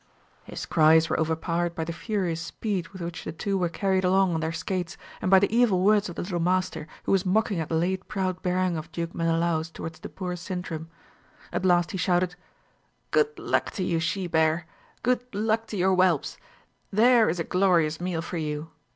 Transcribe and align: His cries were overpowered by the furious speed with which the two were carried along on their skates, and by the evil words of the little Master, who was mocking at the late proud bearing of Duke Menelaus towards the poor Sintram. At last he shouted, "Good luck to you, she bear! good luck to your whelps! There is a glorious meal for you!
His 0.45 0.65
cries 0.65 1.11
were 1.11 1.19
overpowered 1.19 1.75
by 1.75 1.83
the 1.83 1.93
furious 1.93 2.41
speed 2.41 2.87
with 2.87 3.03
which 3.03 3.23
the 3.23 3.31
two 3.31 3.55
were 3.55 3.69
carried 3.69 4.03
along 4.03 4.33
on 4.33 4.39
their 4.39 4.51
skates, 4.51 4.97
and 5.21 5.29
by 5.29 5.37
the 5.37 5.55
evil 5.55 5.83
words 5.83 6.09
of 6.09 6.15
the 6.15 6.23
little 6.23 6.39
Master, 6.39 6.87
who 7.03 7.11
was 7.11 7.23
mocking 7.23 7.59
at 7.59 7.69
the 7.69 7.75
late 7.75 8.07
proud 8.07 8.41
bearing 8.41 8.77
of 8.77 8.91
Duke 8.91 9.13
Menelaus 9.13 9.69
towards 9.69 9.99
the 9.99 10.09
poor 10.09 10.35
Sintram. 10.35 10.89
At 11.53 11.65
last 11.65 11.91
he 11.91 11.99
shouted, 11.99 12.35
"Good 13.11 13.37
luck 13.37 13.69
to 13.73 13.83
you, 13.83 13.99
she 13.99 14.25
bear! 14.25 14.65
good 15.03 15.21
luck 15.35 15.67
to 15.67 15.77
your 15.77 15.93
whelps! 15.93 16.39
There 16.91 17.29
is 17.29 17.39
a 17.39 17.43
glorious 17.43 18.01
meal 18.01 18.23
for 18.23 18.37
you! 18.37 18.71